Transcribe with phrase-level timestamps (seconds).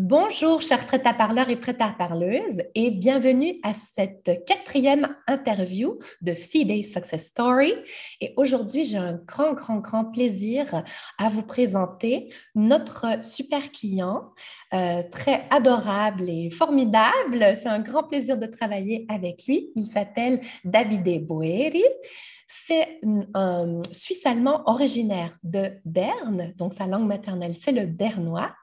[0.00, 5.98] Bonjour, chers prêt à parleurs et prêt à parleuses, et bienvenue à cette quatrième interview
[6.22, 7.74] de FIDE Success Story.
[8.20, 10.84] Et aujourd'hui, j'ai un grand, grand, grand plaisir
[11.18, 14.30] à vous présenter notre super client,
[14.72, 17.56] euh, très adorable et formidable.
[17.60, 19.70] C'est un grand plaisir de travailler avec lui.
[19.74, 21.82] Il s'appelle Davide Boeri.
[22.50, 23.00] C'est
[23.34, 28.54] un Suisse-allemand originaire de Berne, donc sa langue maternelle, c'est le bernois.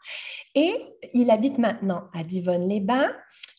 [0.55, 0.73] Et
[1.13, 3.13] il habite maintenant à Divonne-les-Bains.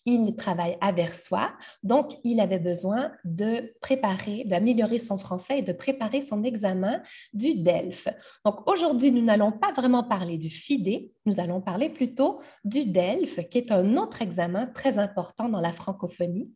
[0.07, 1.53] Il travaille à Versoix.
[1.83, 7.03] Donc, il avait besoin de préparer, d'améliorer son français et de préparer son examen
[7.35, 8.09] du DELF.
[8.45, 13.49] Donc, aujourd'hui, nous n'allons pas vraiment parler du FIDE, nous allons parler plutôt du DELF,
[13.49, 16.51] qui est un autre examen très important dans la francophonie.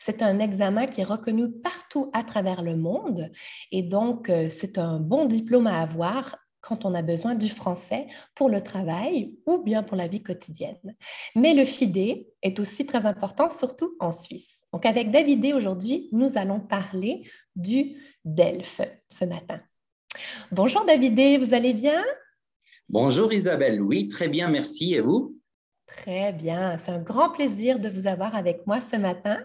[0.00, 3.30] C'est un examen qui est reconnu partout à travers le monde
[3.72, 6.36] et donc, euh, c'est un bon diplôme à avoir
[6.68, 10.94] quand on a besoin du français pour le travail ou bien pour la vie quotidienne.
[11.34, 14.64] Mais le FIDE est aussi très important, surtout en Suisse.
[14.74, 19.60] Donc, avec David aujourd'hui, nous allons parler du DELF ce matin.
[20.52, 22.04] Bonjour David, vous allez bien?
[22.90, 24.94] Bonjour Isabelle, oui, très bien, merci.
[24.94, 25.38] Et vous?
[25.86, 29.38] Très bien, c'est un grand plaisir de vous avoir avec moi ce matin.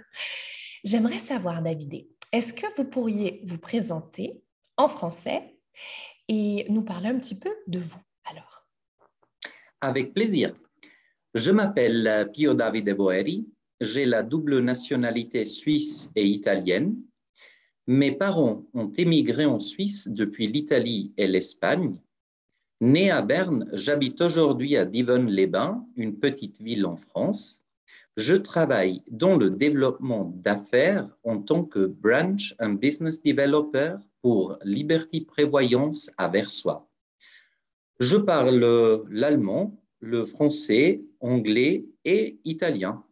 [0.83, 4.41] J'aimerais savoir, David, est-ce que vous pourriez vous présenter
[4.75, 5.55] en français
[6.27, 8.65] et nous parler un petit peu de vous alors.
[9.81, 10.55] Avec plaisir.
[11.33, 13.47] Je m'appelle Pio Davide Boeri.
[13.81, 16.95] J'ai la double nationalité suisse et italienne.
[17.87, 21.99] Mes parents ont émigré en Suisse depuis l'Italie et l'Espagne.
[22.79, 27.63] Né à Berne, j'habite aujourd'hui à Divonne-les-Bains, une petite ville en France.
[28.15, 35.21] Je travaille dans le développement d'affaires en tant que branch and business developer pour Liberty
[35.21, 36.89] Prévoyance à Versoix.
[37.99, 43.03] Je parle l'allemand, le français, anglais et italien.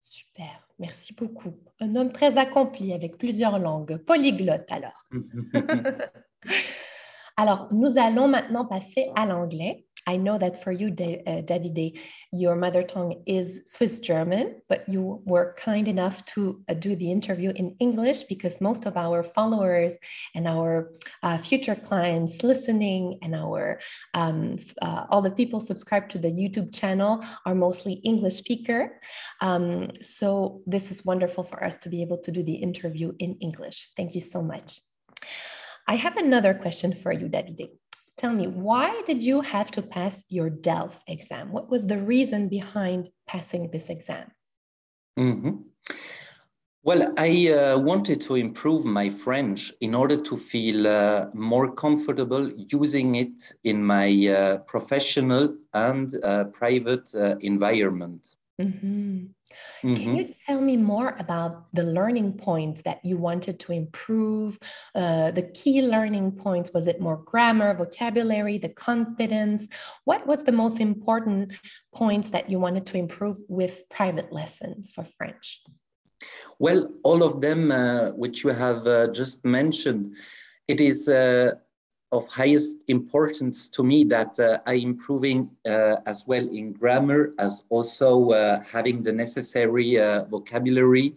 [0.00, 1.54] Super, merci beaucoup.
[1.78, 5.06] Un homme très accompli avec plusieurs langues, polyglotte alors.
[7.36, 9.86] alors, nous allons maintenant passer à l'anglais.
[10.06, 11.98] I know that for you, uh, Davide,
[12.32, 17.10] your mother tongue is Swiss German, but you were kind enough to uh, do the
[17.10, 19.96] interview in English because most of our followers
[20.34, 20.90] and our
[21.22, 23.80] uh, future clients listening and our
[24.14, 29.00] um, uh, all the people subscribed to the YouTube channel are mostly English speaker.
[29.40, 33.36] Um, so this is wonderful for us to be able to do the interview in
[33.36, 33.90] English.
[33.96, 34.80] Thank you so much.
[35.86, 37.70] I have another question for you, Davide.
[38.20, 41.52] Tell me, why did you have to pass your DELF exam?
[41.52, 44.30] What was the reason behind passing this exam?
[45.18, 45.54] Mm-hmm.
[46.82, 52.50] Well, I uh, wanted to improve my French in order to feel uh, more comfortable
[52.50, 58.36] using it in my uh, professional and uh, private uh, environment.
[58.60, 59.28] Mm-hmm.
[59.82, 59.94] Mm-hmm.
[59.96, 64.58] Can you tell me more about the learning points that you wanted to improve?
[64.94, 69.66] Uh, the key learning points was it more grammar, vocabulary, the confidence?
[70.04, 71.52] What was the most important
[71.94, 75.62] points that you wanted to improve with private lessons for French?
[76.58, 80.14] Well, all of them, uh, which you have uh, just mentioned,
[80.68, 81.52] it is uh,
[82.12, 87.62] of highest importance to me that uh, I improving uh, as well in grammar as
[87.68, 91.14] also uh, having the necessary uh, vocabulary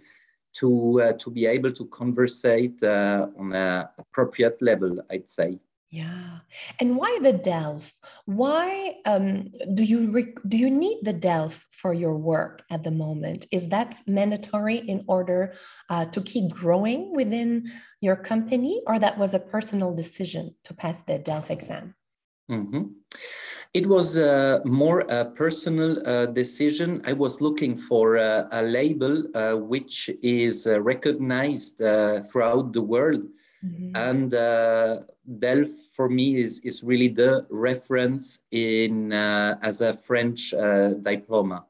[0.53, 5.59] to uh, to be able to conversate uh, on an appropriate level, I'd say.
[5.93, 6.39] Yeah,
[6.79, 7.93] and why the DELF?
[8.25, 13.45] Why um, do you do you need the DELF for your work at the moment?
[13.51, 15.53] Is that mandatory in order
[15.91, 17.71] uh, to keep growing within
[18.01, 21.93] your company, or that was a personal decision to pass the DELF exam?
[22.49, 22.85] Mm-hmm.
[23.75, 27.03] It was uh, more a personal uh, decision.
[27.05, 32.81] I was looking for uh, a label uh, which is uh, recognized uh, throughout the
[32.81, 33.27] world
[33.63, 33.95] Mm-hmm.
[33.95, 34.99] And uh,
[35.95, 41.65] for me is, is really the reference in uh, as a French uh, diploma.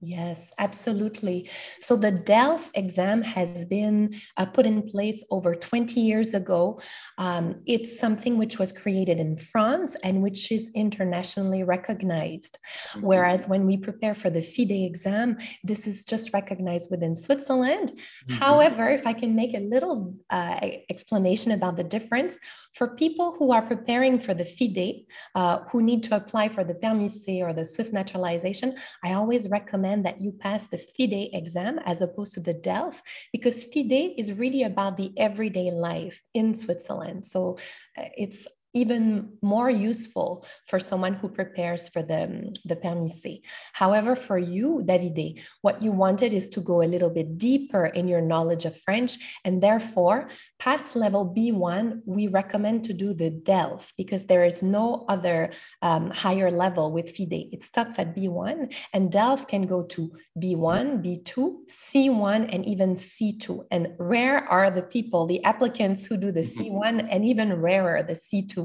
[0.00, 1.50] Yes, absolutely.
[1.80, 6.80] So the DELF exam has been uh, put in place over 20 years ago.
[7.16, 12.58] Um, it's something which was created in France and which is internationally recognized.
[12.92, 13.06] Mm-hmm.
[13.06, 17.90] Whereas when we prepare for the FIDE exam, this is just recognized within Switzerland.
[17.90, 18.34] Mm-hmm.
[18.34, 22.38] However, if I can make a little uh, explanation about the difference,
[22.74, 26.74] for people who are preparing for the FIDE, uh, who need to apply for the
[26.74, 31.30] Permis C or the Swiss naturalization, I always recommend recommend that you pass the FIDE
[31.32, 33.02] exam as opposed to the DELF
[33.32, 37.26] because FIDE is really about the everyday life in Switzerland.
[37.26, 37.58] So
[37.96, 43.42] uh, it's even more useful for someone who prepares for the, the permis C.
[43.72, 48.08] However, for you, Davide, what you wanted is to go a little bit deeper in
[48.08, 49.18] your knowledge of French.
[49.44, 55.06] And therefore, past level B1, we recommend to do the DELF because there is no
[55.08, 57.48] other um, higher level with FIDE.
[57.52, 63.64] It stops at B1 and DELF can go to B1, B2, C1, and even C2.
[63.70, 66.76] And rare are the people, the applicants who do the mm-hmm.
[66.76, 68.57] C1 and even rarer, the C2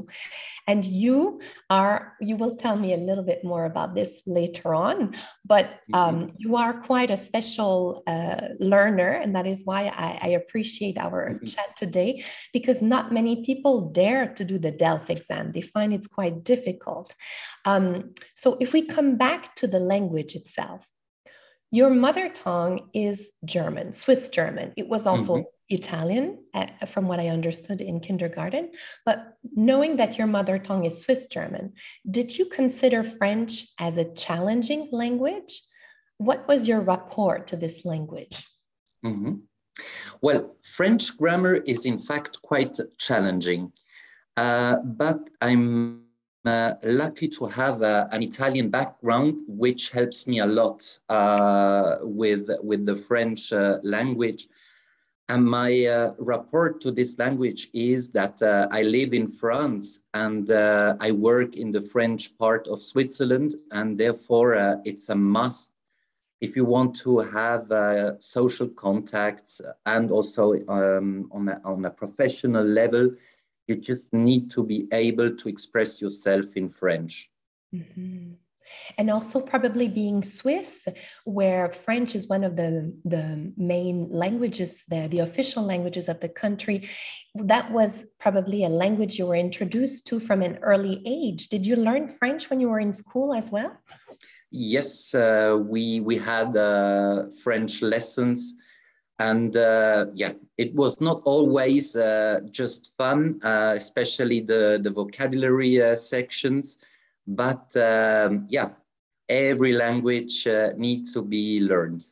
[0.65, 5.15] and you are, you will tell me a little bit more about this later on,
[5.53, 5.95] but mm-hmm.
[5.95, 9.11] um, you are quite a special uh, learner.
[9.21, 11.45] And that is why I, I appreciate our mm-hmm.
[11.45, 12.23] chat today,
[12.53, 15.51] because not many people dare to do the DELF exam.
[15.51, 17.13] They find it's quite difficult.
[17.65, 20.87] Um, so if we come back to the language itself,
[21.71, 24.73] your mother tongue is German, Swiss German.
[24.77, 25.49] It was also mm-hmm.
[25.73, 28.71] Italian, uh, from what I understood in kindergarten.
[29.05, 31.73] But knowing that your mother tongue is Swiss German,
[32.09, 35.61] did you consider French as a challenging language?
[36.17, 38.47] What was your rapport to this language?
[39.05, 39.33] Mm-hmm.
[40.21, 43.71] Well, French grammar is in fact quite challenging,
[44.37, 46.03] uh, but I'm
[46.45, 52.49] uh, lucky to have uh, an Italian background, which helps me a lot uh, with,
[52.61, 54.47] with the French uh, language.
[55.33, 56.13] And my uh,
[56.81, 61.71] to this language is that uh, I live in France and uh, I work in
[61.71, 65.71] the French part of Switzerland, and therefore uh, it's a must
[66.39, 71.89] if you want to have uh, social contacts and also um, on, a, on a
[71.89, 73.09] professional level,
[73.67, 77.31] you just need to be able to express yourself in French.
[77.73, 78.33] Mm-hmm
[78.97, 80.87] and also probably being Swiss,
[81.25, 86.29] where French is one of the, the main languages there, the official languages of the
[86.29, 86.89] country.
[87.35, 91.47] That was probably a language you were introduced to from an early age.
[91.47, 93.71] Did you learn French when you were in school as well?
[94.51, 98.55] Yes, uh, we, we had uh, French lessons.
[99.19, 105.81] And uh, yeah, it was not always uh, just fun, uh, especially the, the vocabulary
[105.81, 106.79] uh, sections
[107.27, 108.69] but um, yeah,
[109.29, 112.03] every language uh, needs to be learned.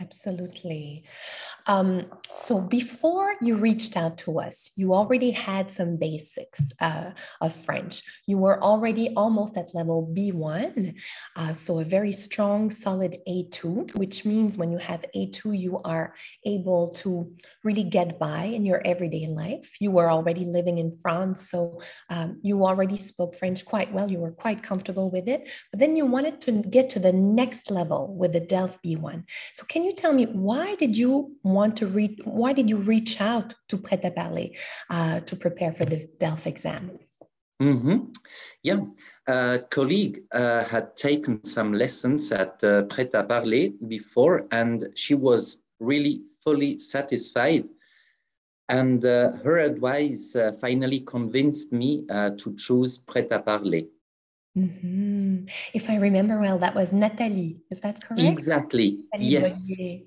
[0.00, 1.04] Absolutely.
[1.66, 7.10] Um, so before you reached out to us, you already had some basics uh,
[7.40, 8.02] of French.
[8.26, 10.94] You were already almost at level B1,
[11.36, 16.14] uh, so a very strong, solid A2, which means when you have A2, you are
[16.44, 17.32] able to
[17.62, 19.76] really get by in your everyday life.
[19.80, 24.10] You were already living in France, so um, you already spoke French quite well.
[24.10, 27.70] You were quite comfortable with it, but then you wanted to get to the next
[27.70, 29.24] level with the DELF B1.
[29.54, 32.20] So can you tell me why did you want to read?
[32.24, 34.50] Why did you reach out to Prêt à Parler
[34.90, 36.98] uh, to prepare for the DELF exam?
[37.62, 38.10] Mm-hmm.
[38.62, 38.80] Yeah,
[39.28, 45.14] a colleague uh, had taken some lessons at uh, Prêt à Parler before, and she
[45.14, 47.68] was really fully satisfied.
[48.68, 53.84] And uh, her advice uh, finally convinced me uh, to choose Prêt à Parler.
[54.56, 55.46] Mm-hmm.
[55.72, 57.60] If I remember well, that was Nathalie.
[57.70, 58.20] Is that correct?
[58.20, 59.00] Exactly.
[59.12, 59.74] Nathalie yes.
[59.76, 60.00] Boyer.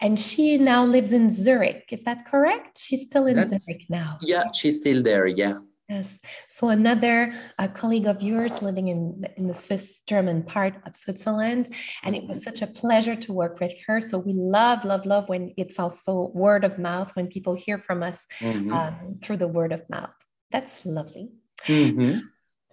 [0.00, 1.86] And she now lives in Zurich.
[1.90, 2.78] Is that correct?
[2.78, 4.18] She's still in That's, Zurich now.
[4.22, 5.26] Yeah, she's still there.
[5.26, 5.58] Yeah.
[5.88, 6.18] Yes.
[6.48, 7.34] So another
[7.74, 12.42] colleague of yours living in in the Swiss German part of Switzerland, and it was
[12.42, 14.00] such a pleasure to work with her.
[14.00, 18.02] So we love, love, love when it's also word of mouth when people hear from
[18.02, 18.72] us mm-hmm.
[18.72, 20.14] um, through the word of mouth.
[20.50, 21.32] That's lovely.
[21.66, 22.20] Mm-hmm.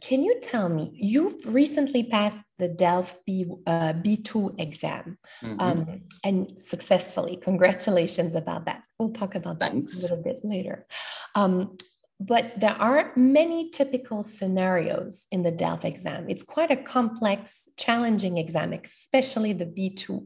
[0.02, 5.60] Can you tell me, you've recently passed the DELF B, uh, B2 exam mm-hmm.
[5.60, 7.38] um, and successfully.
[7.38, 8.82] Congratulations about that.
[8.98, 9.94] We'll talk about Thanks.
[9.94, 10.88] that a little bit later.
[11.36, 11.78] Um,
[12.24, 16.30] but there are many typical scenarios in the DELF exam.
[16.30, 20.26] It's quite a complex, challenging exam, especially the B2.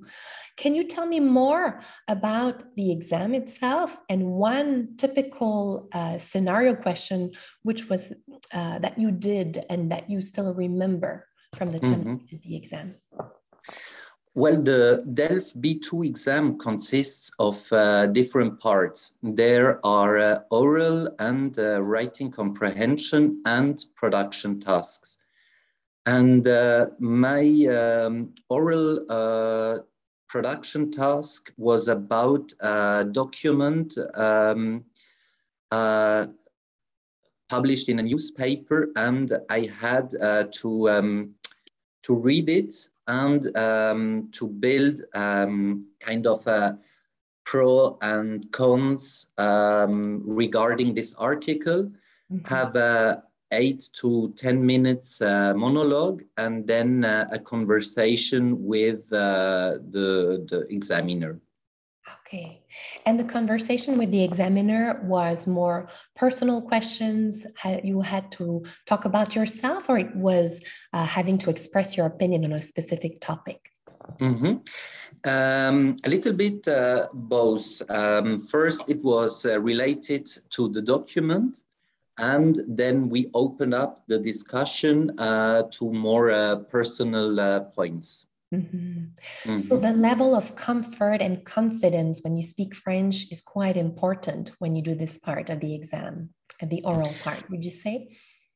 [0.58, 7.32] Can you tell me more about the exam itself and one typical uh, scenario question,
[7.64, 8.12] which was
[8.52, 12.10] uh, that you did and that you still remember from the time mm-hmm.
[12.10, 12.96] you did the exam?
[14.38, 19.14] Well, the DELF B2 exam consists of uh, different parts.
[19.24, 25.18] There are uh, oral and uh, writing comprehension and production tasks.
[26.06, 29.78] And uh, my um, oral uh,
[30.28, 34.84] production task was about a document um,
[35.72, 36.28] uh,
[37.48, 41.36] published in a newspaper, and I had to, um,
[42.04, 46.78] to read it and um, to build um, kind of a
[47.44, 51.92] pro and cons um, regarding this article,
[52.32, 52.48] mm-hmm.
[52.48, 59.78] have a eight to 10 minutes uh, monologue and then uh, a conversation with uh,
[59.92, 61.40] the, the examiner.
[62.36, 62.62] Okay.
[63.06, 67.46] And the conversation with the examiner was more personal questions.
[67.84, 70.62] You had to talk about yourself, or it was
[70.92, 73.72] uh, having to express your opinion on a specific topic?
[74.20, 74.56] Mm-hmm.
[75.24, 77.82] Um, a little bit uh, both.
[77.90, 81.64] Um, first, it was uh, related to the document,
[82.18, 88.26] and then we opened up the discussion uh, to more uh, personal uh, points.
[88.56, 89.52] Mm-hmm.
[89.52, 89.58] Mm-hmm.
[89.58, 94.76] So, the level of comfort and confidence when you speak French is quite important when
[94.76, 96.30] you do this part of the exam,
[96.62, 98.10] the oral part, would you say?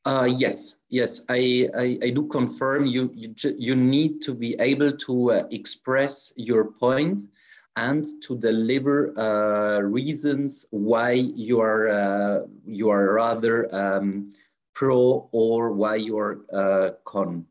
[0.06, 4.94] Uh, yes, yes, I, I, I, do confirm you, you, you need to be able
[4.94, 7.24] to uh, express your point
[7.76, 14.32] and to deliver uh, reasons why you are, uh, you are rather um,
[14.74, 17.46] pro or why you are uh, con.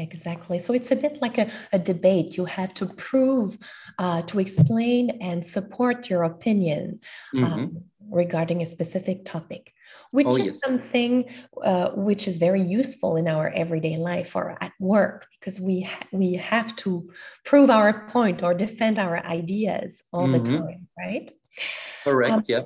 [0.00, 0.58] Exactly.
[0.58, 2.36] So it's a bit like a, a debate.
[2.36, 3.58] You have to prove,
[3.98, 7.00] uh, to explain and support your opinion
[7.36, 7.76] um, mm-hmm.
[8.10, 9.74] regarding a specific topic,
[10.10, 10.60] which oh, is yes.
[10.60, 11.30] something
[11.62, 16.06] uh, which is very useful in our everyday life or at work because we ha-
[16.12, 17.10] we have to
[17.44, 20.44] prove our point or defend our ideas all mm-hmm.
[20.44, 21.30] the time, right?
[22.04, 22.32] Correct.
[22.32, 22.62] Um, yeah.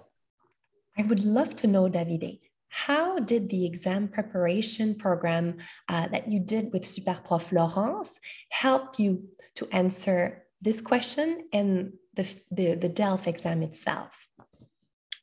[0.97, 2.39] I would love to know, Davide,
[2.75, 9.29] how did the exam preparation program uh, that you did with Superprof Laurence help you
[9.55, 14.27] to answer this question and the, the, the DELF exam itself?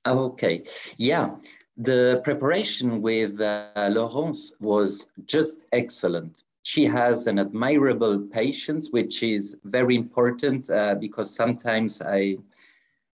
[0.07, 0.63] Okay,
[0.95, 1.35] yeah.
[1.75, 6.45] The preparation with uh, Laurence was just excellent.
[6.63, 12.37] She has an admirable patience, which is very important uh, because sometimes I,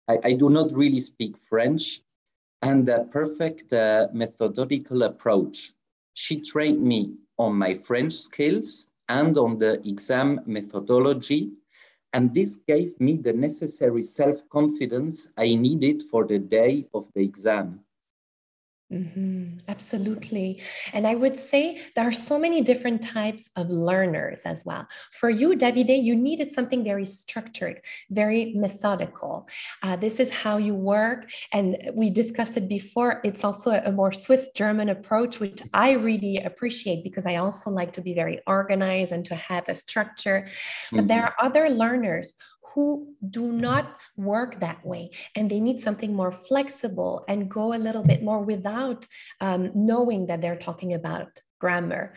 [0.09, 2.03] I, I do not really speak French
[2.67, 5.73] and a perfect uh, methodological approach.
[6.15, 11.53] She trained me on my French skills and on the exam methodology,
[12.13, 17.86] and this gave me the necessary self-confidence I needed for the day of the exam.
[18.93, 19.59] Mm-hmm.
[19.67, 20.63] Absolutely.
[20.93, 24.87] And I would say there are so many different types of learners as well.
[25.11, 29.49] For you, Davide, you needed something very structured, very methodical.
[29.83, 31.29] Uh, this is how you work.
[31.53, 33.21] And we discussed it before.
[33.25, 37.71] It's also a, a more Swiss German approach, which I really appreciate because I also
[37.71, 40.49] like to be very organized and to have a structure.
[40.93, 41.07] But mm-hmm.
[41.09, 42.35] there are other learners
[42.77, 47.81] who do not work that way and they need something more flexible and go a
[47.87, 49.07] little bit more without
[49.41, 52.13] um, knowing that they're talking about grammar.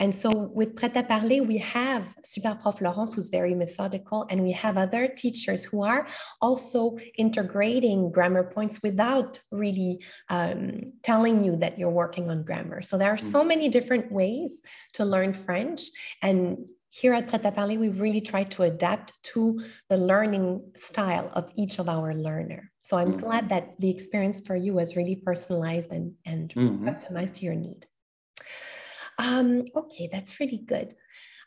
[0.00, 4.42] And so with Prêt à Parler, we have Super Prof Laurence, who's very methodical, and
[4.42, 6.08] we have other teachers who are
[6.40, 12.82] also integrating grammar points without really um, telling you that you're working on grammar.
[12.82, 13.48] So there are so mm.
[13.48, 14.60] many different ways
[14.94, 15.82] to learn French.
[16.20, 21.30] And here at Prêt à Parler, we really try to adapt to the learning style
[21.32, 22.70] of each of our learner.
[22.80, 23.20] So I'm mm-hmm.
[23.20, 26.88] glad that the experience for you was really personalized and, and mm-hmm.
[26.88, 27.86] customized to your need.
[29.18, 30.94] Um, okay, that's really good.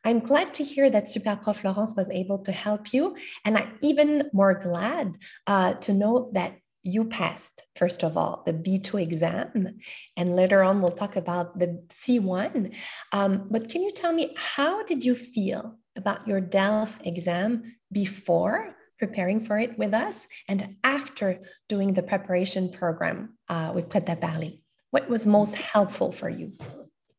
[0.05, 3.15] I'm glad to hear that Super Prof Laurence was able to help you.
[3.45, 8.53] And I'm even more glad uh, to know that you passed, first of all, the
[8.53, 9.79] B2 exam,
[10.17, 12.75] and later on we'll talk about the C1.
[13.11, 18.75] Um, but can you tell me, how did you feel about your DELF exam before
[18.99, 24.51] preparing for it with us and after doing the preparation program uh, with Prêt Parler?
[24.91, 26.51] What was most helpful for you?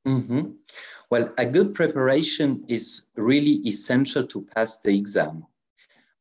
[0.06, 0.50] Mm-hmm.
[1.11, 5.47] Well, a good preparation is really essential to pass the exam.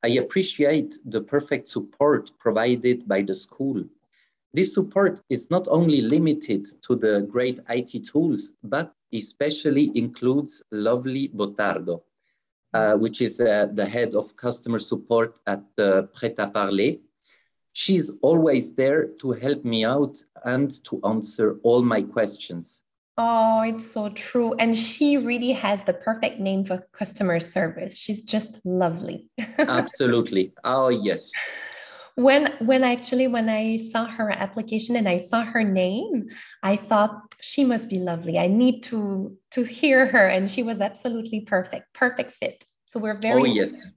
[0.04, 3.86] I appreciate the perfect support provided by the school.
[4.54, 11.30] This support is not only limited to the great IT tools, but especially includes lovely
[11.30, 12.04] Botardo,
[12.74, 17.00] uh, which is uh, the head of customer support at uh, Prêt à Parler.
[17.72, 22.83] She's always there to help me out and to answer all my questions.
[23.18, 24.54] Oh, it's so true.
[24.56, 27.98] And she really has the perfect name for customer service.
[27.98, 29.30] She's just lovely.
[29.60, 30.54] Absolutely.
[30.64, 31.32] Oh, yes.
[32.16, 36.30] When when actually when I saw her application and I saw her name,
[36.62, 38.38] I thought she must be lovely.
[38.38, 41.92] I need to to hear her and she was absolutely perfect.
[41.94, 42.66] Perfect fit.
[42.86, 43.88] So we're very Oh, yes.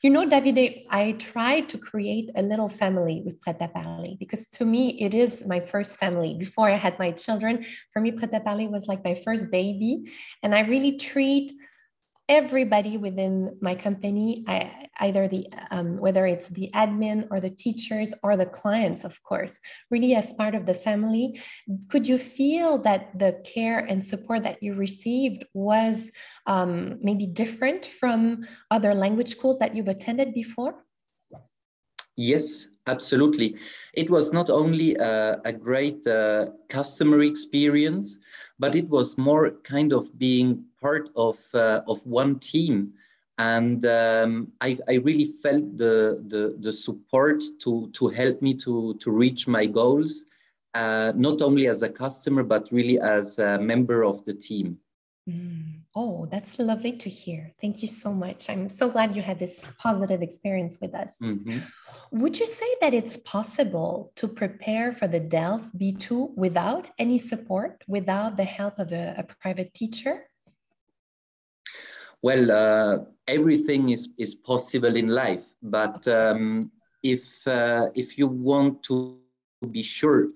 [0.00, 4.46] You know, Davide, I tried to create a little family with Prêt à Parler because
[4.52, 6.34] to me, it is my first family.
[6.34, 10.04] Before I had my children, for me, Prêt à Parler was like my first baby.
[10.44, 11.50] And I really treat
[12.28, 18.12] everybody within my company, I, either the um, whether it's the admin or the teachers
[18.22, 19.58] or the clients, of course,
[19.90, 21.40] really as part of the family.
[21.88, 26.10] Could you feel that the care and support that you received was
[26.46, 30.84] um, maybe different from other language schools that you've attended before?
[32.16, 33.56] Yes, absolutely.
[33.94, 38.18] It was not only a, a great uh, customer experience,
[38.58, 42.92] but it was more kind of being part of uh, of one team
[43.38, 48.94] and um, I, I, really felt the, the, the, support to, to help me to,
[48.94, 50.26] to reach my goals,
[50.74, 54.78] uh, not only as a customer, but really as a member of the team.
[55.30, 55.82] Mm.
[55.94, 57.52] Oh, that's lovely to hear.
[57.60, 58.50] Thank you so much.
[58.50, 61.14] I'm so glad you had this positive experience with us.
[61.22, 61.58] Mm-hmm.
[62.10, 67.84] Would you say that it's possible to prepare for the DELF B2 without any support,
[67.86, 70.28] without the help of a, a private teacher?
[72.22, 76.70] Well, uh, everything is, is possible in life, but um,
[77.02, 79.18] if, uh, if you want to
[79.70, 80.28] be sure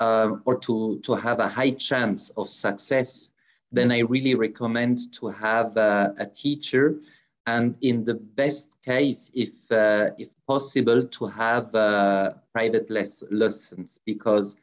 [0.00, 3.30] uh, or to, to have a high chance of success,
[3.72, 6.96] then I really recommend to have a, a teacher.
[7.46, 13.98] And in the best case, if, uh, if possible, to have uh, private les- lessons
[14.04, 14.56] because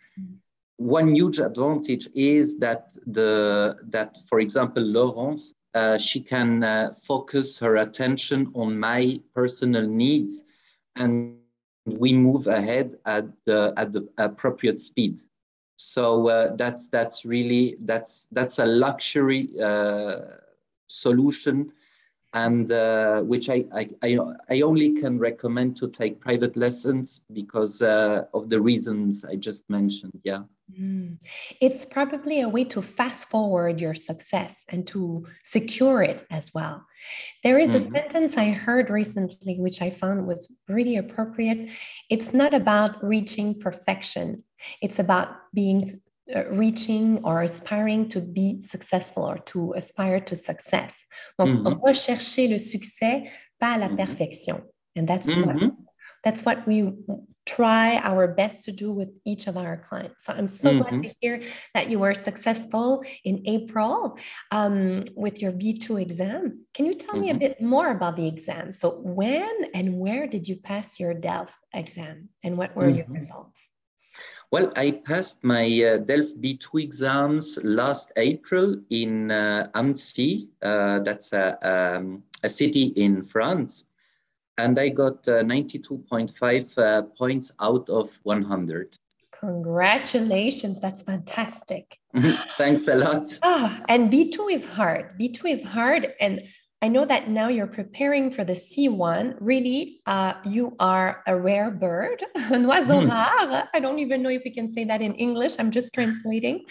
[0.77, 7.59] one huge advantage is that the that for example Laurence uh, she can uh, focus
[7.59, 10.43] her attention on my personal needs
[10.95, 11.37] and
[11.85, 15.21] we move ahead at the, at the appropriate speed.
[15.77, 20.21] So uh, that's, that's really, that's, that's a luxury uh,
[20.87, 21.71] solution
[22.33, 24.17] and uh, which I, I,
[24.49, 30.19] I, only can recommend to take private lessons because of the reasons I just mentioned.
[30.23, 30.43] Yeah.
[30.71, 31.17] Mm.
[31.61, 36.85] It's probably a way to fast forward your success and to secure it as well.
[37.43, 37.95] There is mm-hmm.
[37.95, 41.69] a sentence I heard recently, which I found was really appropriate.
[42.09, 44.43] It's not about reaching perfection,
[44.81, 46.01] it's about being
[46.35, 50.93] uh, reaching or aspiring to be successful or to aspire to success.
[51.39, 51.85] Donc, mm-hmm.
[51.85, 53.29] rechercher le succès,
[53.61, 53.95] pas la mm-hmm.
[53.95, 54.61] perfection.
[54.97, 55.69] And that's mm-hmm.
[56.23, 56.93] That's what we
[57.47, 60.25] try our best to do with each of our clients.
[60.25, 60.81] So I'm so mm-hmm.
[60.81, 64.17] glad to hear that you were successful in April
[64.51, 66.65] um, with your B2 exam.
[66.73, 67.21] Can you tell mm-hmm.
[67.21, 67.39] me a mm-hmm.
[67.39, 68.73] bit more about the exam?
[68.73, 72.97] So when and where did you pass your DELF exam and what were mm-hmm.
[72.97, 73.59] your results?
[74.51, 80.49] Well, I passed my uh, DELF B2 exams last April in uh, Annecy.
[80.61, 83.85] Uh, that's a, um, a city in France.
[84.57, 88.97] And I got uh, 92.5 uh, points out of 100.
[89.39, 90.79] Congratulations.
[90.79, 91.99] That's fantastic.
[92.57, 93.37] Thanks a lot.
[93.43, 95.17] Ah, and B2 is hard.
[95.19, 96.13] B2 is hard.
[96.19, 96.41] And
[96.81, 99.35] I know that now you're preparing for the C1.
[99.39, 103.09] Really, uh, you are a rare bird, un oiseau hmm.
[103.09, 103.69] rare.
[103.73, 105.55] I don't even know if we can say that in English.
[105.59, 106.65] I'm just translating.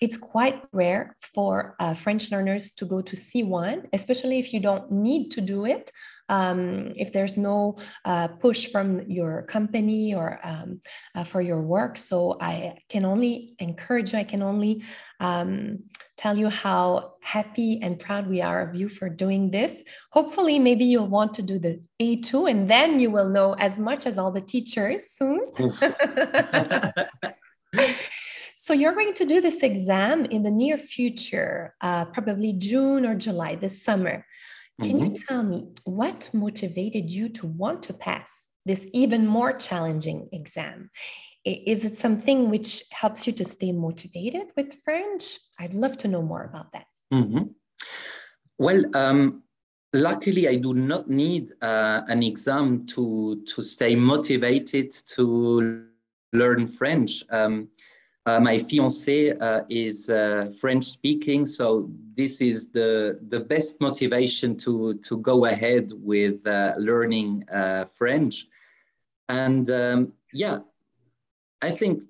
[0.00, 4.90] It's quite rare for uh, French learners to go to C1, especially if you don't
[4.90, 5.92] need to do it
[6.30, 10.80] um, if there's no uh, push from your company or um,
[11.14, 11.98] uh, for your work.
[11.98, 14.84] So I can only encourage you, I can only
[15.18, 15.80] um,
[16.16, 19.82] tell you how happy and proud we are of you for doing this.
[20.12, 24.06] Hopefully, maybe you'll want to do the A2 and then you will know as much
[24.06, 25.40] as all the teachers soon.
[28.62, 33.14] So you're going to do this exam in the near future, uh, probably June or
[33.14, 34.26] July this summer.
[34.82, 35.14] Can mm-hmm.
[35.14, 40.90] you tell me what motivated you to want to pass this even more challenging exam?
[41.44, 45.38] Is it something which helps you to stay motivated with French?
[45.58, 46.86] I'd love to know more about that.
[47.12, 47.44] Mm-hmm.
[48.58, 49.42] Well, um,
[49.92, 55.86] luckily, I do not need uh, an exam to, to stay motivated to
[56.32, 57.24] learn French.
[57.30, 57.68] Um,
[58.38, 64.94] my fiance uh, is uh, French speaking, so this is the, the best motivation to,
[64.98, 68.46] to go ahead with uh, learning uh, French.
[69.30, 70.58] And um, yeah,
[71.62, 72.02] I think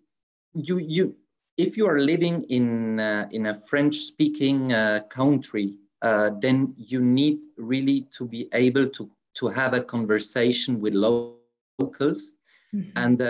[0.52, 1.14] you, you,
[1.56, 4.70] if you are living in, uh, in a French speaking
[5.08, 12.32] country, then you need really to be able to, to have a conversation with locals.
[12.74, 12.90] Mm-hmm.
[12.96, 13.22] And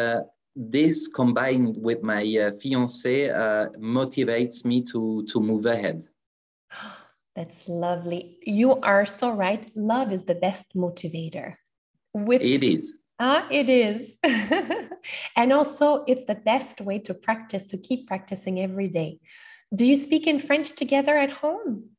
[0.56, 6.02] this combined with my uh, fiance uh, motivates me to to move ahead.
[7.36, 8.38] That's lovely.
[8.42, 9.70] You are so right.
[9.76, 11.54] Love is the best motivator.
[12.12, 12.98] With it is.
[13.18, 14.16] Ah it is.
[15.36, 19.20] And also it's the best way to practice to keep practicing every day.
[19.74, 21.90] Do you speak in french together at home?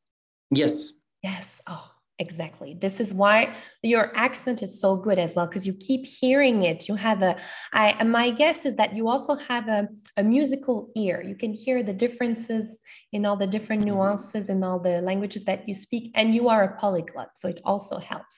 [0.52, 0.94] Yes.
[1.24, 1.62] Yes.
[1.66, 1.91] Oh
[2.28, 2.78] Exactly.
[2.86, 3.38] This is why
[3.82, 6.88] your accent is so good as well, because you keep hearing it.
[6.88, 7.36] You have a,
[7.74, 9.82] I, my guess is that you also have a,
[10.22, 11.18] a musical ear.
[11.30, 12.66] You can hear the differences
[13.12, 13.98] in all the different mm-hmm.
[13.98, 17.30] nuances in all the languages that you speak, and you are a polyglot.
[17.40, 18.36] So it also helps.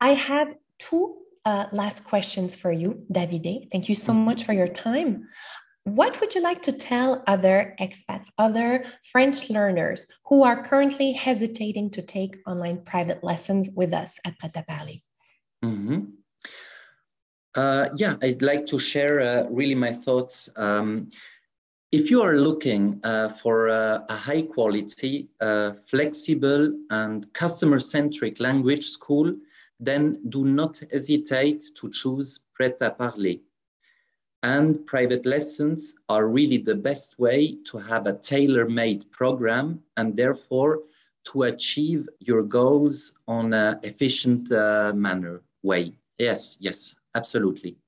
[0.00, 0.48] I have
[0.80, 1.04] two
[1.50, 3.70] uh, last questions for you, Davide.
[3.70, 4.24] Thank you so mm-hmm.
[4.28, 5.28] much for your time.
[5.84, 11.90] What would you like to tell other expats, other French learners who are currently hesitating
[11.90, 14.94] to take online private lessons with us at Parler?
[15.62, 16.00] Mm-hmm.
[17.54, 20.48] Uh, yeah, I'd like to share uh, really my thoughts.
[20.56, 21.10] Um,
[21.92, 28.40] if you are looking uh, for a, a, high quality, uh, flexible, and customer centric
[28.40, 29.36] language school,
[29.78, 33.38] then do not hesitate to choose Prêt à Parler
[34.44, 40.80] and private lessons are really the best way to have a tailor-made program and therefore
[41.24, 45.94] to achieve your goals on an efficient uh, manner way.
[46.18, 47.78] Yes, yes, absolutely.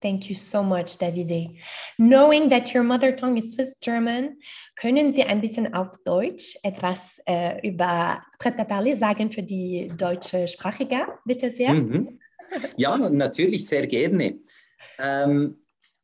[0.00, 1.58] Thank you so much, Davide.
[1.98, 4.38] Knowing that your mother tongue is Swiss German,
[4.80, 10.46] können Sie ein bisschen auf Deutsch etwas äh, über Prêt parler sagen für die deutsche
[10.48, 11.74] Sprachige, bitte sehr?
[11.74, 12.18] Mhm.
[12.76, 14.38] Ja, natürlich, sehr gerne.
[14.98, 15.59] Ähm,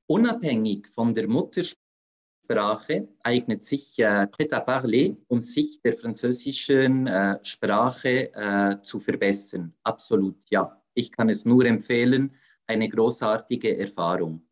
[0.07, 7.38] Unabhängig von der Muttersprache eignet sich äh, Prêt à parler, um sich der französischen äh,
[7.42, 9.75] Sprache äh, zu verbessern.
[9.83, 10.81] Absolut, ja.
[10.95, 12.35] Ich kann es nur empfehlen.
[12.66, 14.47] Eine großartige Erfahrung.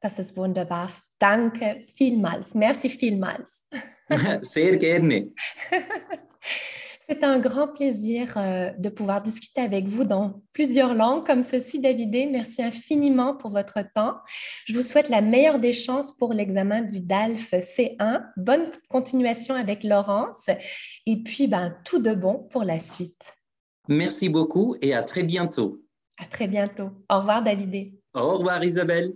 [0.00, 0.90] Das ist wunderbar.
[1.18, 2.54] Danke vielmals.
[2.54, 3.66] Merci vielmals.
[4.42, 5.32] Sehr gerne.
[7.10, 11.80] C'est un grand plaisir euh, de pouvoir discuter avec vous dans plusieurs langues comme ceci,
[11.80, 12.26] Davidé.
[12.26, 14.18] Merci infiniment pour votre temps.
[14.66, 18.22] Je vous souhaite la meilleure des chances pour l'examen du DALF C1.
[18.36, 20.46] Bonne continuation avec Laurence
[21.04, 23.34] et puis ben, tout de bon pour la suite.
[23.88, 25.82] Merci beaucoup et à très bientôt.
[26.16, 26.90] À très bientôt.
[27.10, 27.98] Au revoir, Davidé.
[28.14, 29.14] Au revoir, Isabelle.